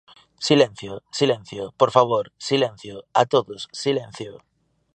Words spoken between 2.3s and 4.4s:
silencio, a todos, silencio.